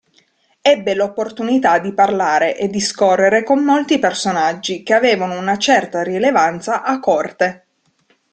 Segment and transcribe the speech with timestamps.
[0.63, 6.99] Ebbe l'opportunità di parlare e discorrere con molti personaggi che avevano una certa rilevanza a
[6.99, 7.65] corte.